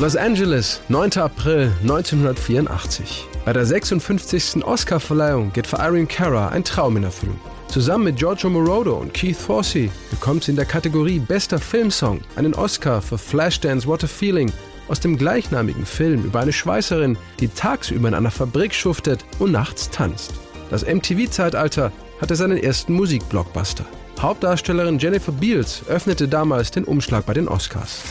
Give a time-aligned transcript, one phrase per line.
[0.00, 1.18] Los Angeles, 9.
[1.18, 3.28] April 1984.
[3.44, 4.64] Bei der 56.
[4.64, 7.38] Oscarverleihung geht für Irene Cara ein Traum in Erfüllung.
[7.68, 12.54] Zusammen mit Giorgio Moroder und Keith Forsey bekommt sie in der Kategorie Bester Filmsong einen
[12.54, 14.52] Oscar für Flashdance What a Feeling
[14.88, 19.90] aus dem gleichnamigen Film über eine Schweißerin, die tagsüber in einer Fabrik schuftet und nachts
[19.90, 20.32] tanzt.
[20.70, 23.84] Das MTV-Zeitalter hatte seinen ersten Musikblockbuster.
[24.18, 28.02] Hauptdarstellerin Jennifer Beals öffnete damals den Umschlag bei den Oscars.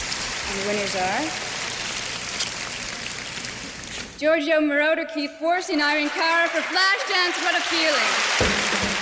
[4.24, 7.44] Giorgio Moroder, Keith Forsey, Irene Cara for Flashdance.
[7.44, 8.10] What a feeling!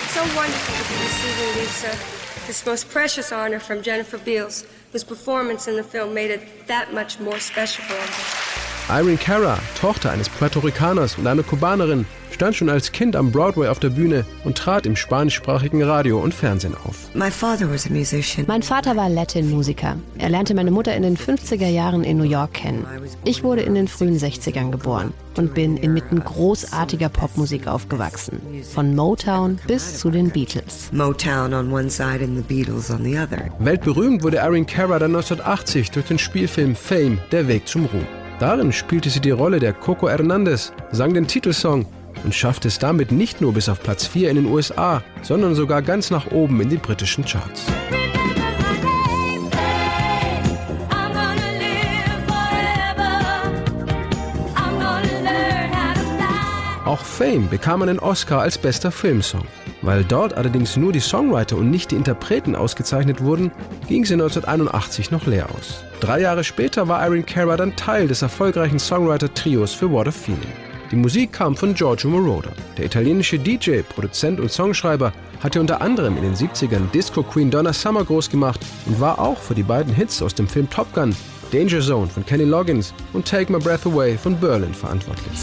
[0.10, 5.68] So wonderful to be receiving uh, this most precious honor from Jennifer Beals, whose performance
[5.68, 8.71] in the film made it that much more special for me.
[8.92, 13.70] Irene Cara, Tochter eines Puerto Ricaners und einer Kubanerin, stand schon als Kind am Broadway
[13.70, 17.08] auf der Bühne und trat im spanischsprachigen Radio und Fernsehen auf.
[17.14, 19.96] Mein Vater war Latin-Musiker.
[20.18, 22.86] Er lernte meine Mutter in den 50er Jahren in New York kennen.
[23.24, 28.42] Ich wurde in den frühen 60ern geboren und bin inmitten großartiger Popmusik aufgewachsen.
[28.74, 30.90] Von Motown bis zu den Beatles.
[30.92, 33.50] Motown on one side and the Beatles on the other.
[33.60, 38.06] Weltberühmt wurde Erin Cara dann 1980 durch den Spielfilm Fame, Der Weg zum Ruhm.
[38.42, 41.86] Darin spielte sie die Rolle der Coco Hernandez, sang den Titelsong
[42.24, 45.84] und schafft es damit nicht nur bis auf Platz 4 in den USA, sondern sogar
[45.84, 47.68] ganz nach oben in die britischen Charts.
[56.92, 59.46] Auch Fame bekam einen Oscar als bester Filmsong.
[59.82, 63.50] Weil dort allerdings nur die Songwriter und nicht die Interpreten ausgezeichnet wurden,
[63.88, 65.86] ging sie 1981 noch leer aus.
[66.02, 70.52] Drei Jahre später war Irene Cara dann Teil des erfolgreichen Songwriter-Trios für What a Feeling.
[70.92, 72.52] Die Musik kam von Giorgio Moroder.
[72.78, 77.72] Der italienische DJ, Produzent und Songschreiber hatte unter anderem in den 70ern Disco Queen Donna
[77.72, 81.16] Summer groß gemacht und war auch für die beiden Hits aus dem Film Top Gun,
[81.54, 85.40] Danger Zone von Kenny Loggins und Take My Breath Away von Berlin verantwortlich.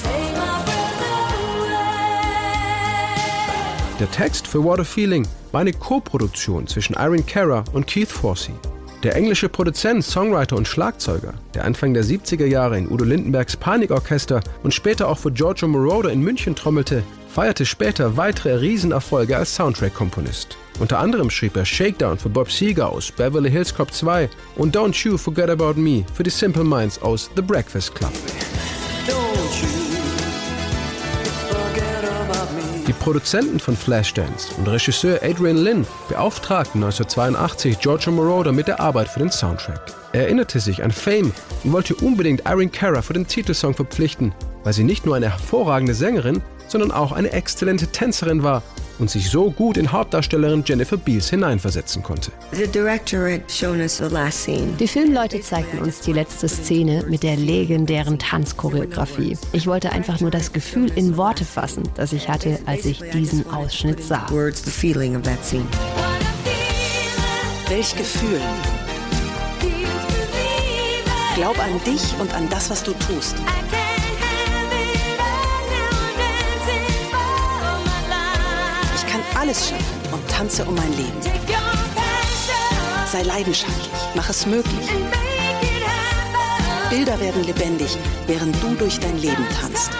[3.98, 8.54] Der Text für What a Feeling war eine Co-Produktion zwischen Irene Cara und Keith Forsey.
[9.02, 14.40] Der englische Produzent, Songwriter und Schlagzeuger, der Anfang der 70er Jahre in Udo Lindenbergs Panikorchester
[14.62, 20.56] und später auch für Giorgio Moroder in München trommelte, feierte später weitere Riesenerfolge als Soundtrack-Komponist.
[20.78, 25.04] Unter anderem schrieb er Shakedown für Bob Seger aus Beverly Hills Cop 2 und Don't
[25.04, 28.12] You Forget About Me für die Simple Minds aus The Breakfast Club.
[33.08, 39.20] Produzenten von Flashdance und Regisseur Adrian Lynn beauftragten 1982 Giorgio Moroder mit der Arbeit für
[39.20, 39.80] den Soundtrack.
[40.12, 41.32] Er erinnerte sich an Fame
[41.64, 45.94] und wollte unbedingt Irene Cara für den Titelsong verpflichten, weil sie nicht nur eine hervorragende
[45.94, 48.62] Sängerin, sondern auch eine exzellente Tänzerin war
[48.98, 52.32] und sich so gut in Hauptdarstellerin Jennifer Beals hineinversetzen konnte.
[54.80, 59.36] Die Filmleute zeigten uns die letzte Szene mit der legendären Tanzchoreografie.
[59.52, 63.48] Ich wollte einfach nur das Gefühl in Worte fassen, das ich hatte, als ich diesen
[63.50, 64.26] Ausschnitt sah.
[67.68, 68.40] Welch Gefühl?
[71.34, 73.36] Glaub an dich und an das, was du tust.
[79.48, 81.20] Alles schaffen und tanze um mein Leben.
[83.10, 84.86] Sei leidenschaftlich, mach es möglich.
[86.90, 89.97] Bilder werden lebendig, während du durch dein Leben tanzt.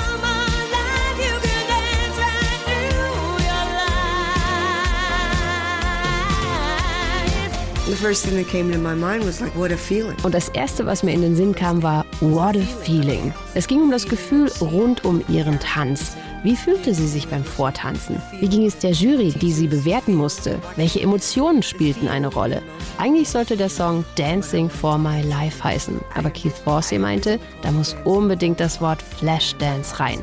[10.23, 13.35] Und das erste, was mir in den Sinn kam, war What a Feeling.
[13.55, 16.17] Es ging um das Gefühl rund um ihren Tanz.
[16.45, 18.23] Wie fühlte sie sich beim Vortanzen?
[18.39, 20.61] Wie ging es der Jury, die sie bewerten musste?
[20.77, 22.63] Welche Emotionen spielten eine Rolle?
[22.99, 27.97] Eigentlich sollte der Song Dancing for My Life heißen, aber Keith Forsey meinte, da muss
[28.05, 30.21] unbedingt das Wort Flashdance rein.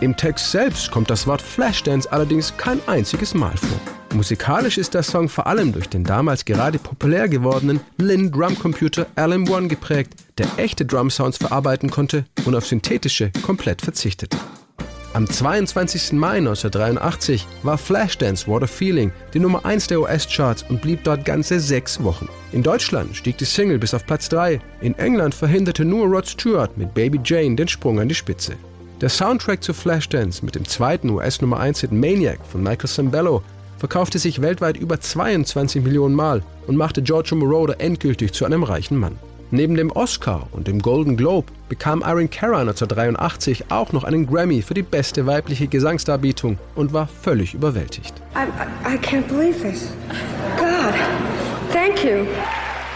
[0.00, 4.03] Im Text selbst kommt das Wort Flashdance allerdings kein einziges Mal vor.
[4.14, 9.66] Musikalisch ist der Song vor allem durch den damals gerade populär gewordenen Lin Drumcomputer LM1
[9.66, 14.38] geprägt, der echte Drum-Sounds verarbeiten konnte und auf synthetische komplett verzichtete.
[15.14, 16.12] Am 22.
[16.12, 21.24] Mai 1983 war Flashdance What a Feeling die Nummer 1 der US-Charts und blieb dort
[21.24, 22.28] ganze sechs Wochen.
[22.52, 24.60] In Deutschland stieg die Single bis auf Platz 3.
[24.80, 28.54] In England verhinderte nur Rod Stewart mit Baby Jane den Sprung an die Spitze.
[29.00, 33.42] Der Soundtrack zu Flashdance mit dem zweiten US-Nummer 1-Hit Maniac von Michael Sambello
[33.84, 38.98] verkaufte sich weltweit über 22 Millionen Mal und machte Giorgio Moroder endgültig zu einem reichen
[38.98, 39.18] Mann.
[39.50, 44.62] Neben dem Oscar und dem Golden Globe bekam Irene Cara 1983 auch noch einen Grammy
[44.62, 48.14] für die beste weibliche Gesangsdarbietung und war völlig überwältigt.
[48.34, 48.46] I,
[48.90, 49.90] I can't believe this.
[50.56, 50.94] God,
[51.70, 52.24] thank you.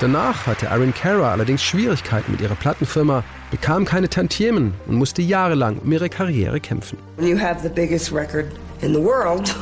[0.00, 5.76] Danach hatte Aaron Cara allerdings Schwierigkeiten mit ihrer Plattenfirma, bekam keine Tantiemen und musste jahrelang
[5.81, 6.96] um ihre Karriere kämpfen.
[7.20, 8.46] You have the biggest record
[8.82, 9.54] in the world,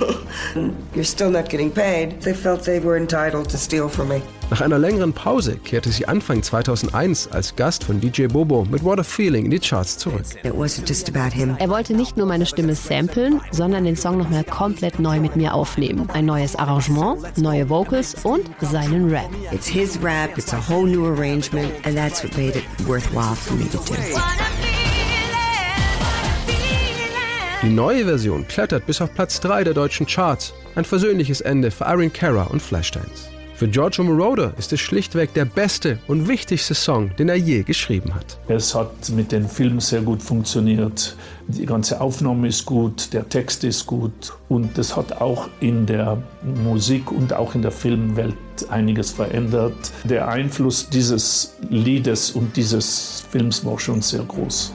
[0.94, 2.20] you're still not getting paid.
[2.22, 4.22] They felt they were entitled to steal from me.
[4.48, 9.00] Nach einer längeren Pause kehrte sie Anfang 2001 als Gast von DJ Bobo mit What
[9.00, 10.22] a Feeling in die Charts zurück.
[10.44, 11.56] It wasn't just about him.
[11.58, 15.52] Er wollte nicht nur meine Stimme samplen, sondern den Song nochmal komplett neu mit mir
[15.52, 16.08] aufnehmen.
[16.12, 19.30] Ein neues Arrangement, neue Vocals und seinen Rap.
[19.50, 23.54] It's his rap, it's a whole new arrangement, and that's what made it worthwhile for
[23.56, 24.65] me to do.
[27.66, 30.54] Die neue Version klettert bis auf Platz 3 der deutschen Charts.
[30.76, 33.28] Ein versöhnliches Ende für Irene Cara und Flashdance.
[33.56, 38.14] Für Giorgio Moroder ist es schlichtweg der beste und wichtigste Song, den er je geschrieben
[38.14, 38.38] hat.
[38.46, 41.16] Es hat mit dem Film sehr gut funktioniert.
[41.48, 46.22] Die ganze Aufnahme ist gut, der Text ist gut und es hat auch in der
[46.62, 48.36] Musik und auch in der Filmwelt
[48.68, 49.90] einiges verändert.
[50.04, 54.72] Der Einfluss dieses Liedes und dieses Films war schon sehr groß.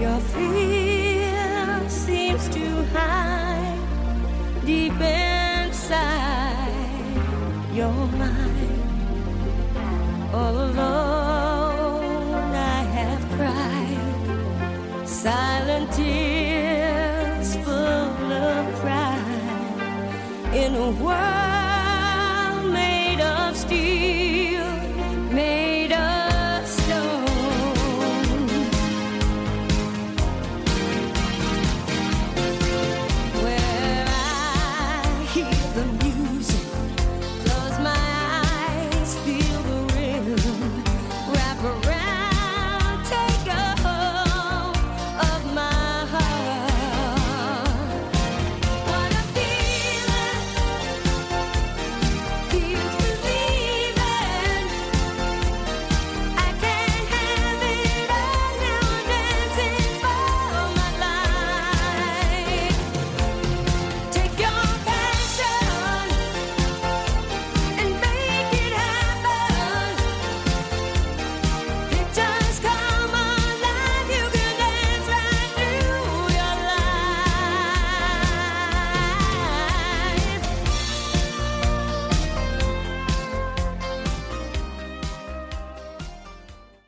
[0.00, 3.78] Your fear seems to hide
[4.64, 6.72] deep inside
[7.72, 8.80] your mind.
[10.34, 21.51] All alone I have cried silent tears full of pride in a world